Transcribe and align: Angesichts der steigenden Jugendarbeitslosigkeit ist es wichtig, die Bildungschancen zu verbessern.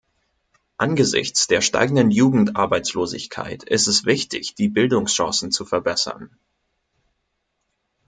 Angesichts 0.77 1.45
der 1.45 1.61
steigenden 1.61 2.09
Jugendarbeitslosigkeit 2.09 3.61
ist 3.61 3.85
es 3.85 4.03
wichtig, 4.03 4.55
die 4.55 4.67
Bildungschancen 4.67 5.51
zu 5.51 5.63
verbessern. 5.63 6.35